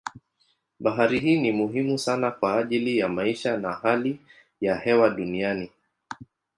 Bahari 0.79 1.37
ni 1.41 1.51
muhimu 1.51 1.97
sana 1.99 2.31
kwa 2.31 2.55
ajili 2.57 2.97
ya 2.97 3.09
maisha 3.09 3.57
na 3.57 3.71
hali 3.73 4.19
ya 4.61 4.75
hewa 4.75 5.09
duniani. 5.09 5.69